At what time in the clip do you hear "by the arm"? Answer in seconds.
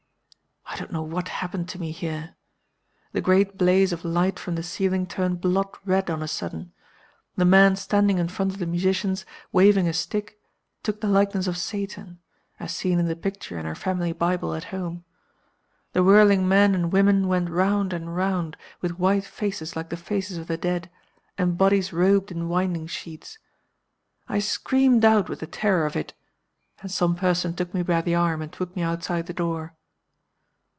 27.83-28.41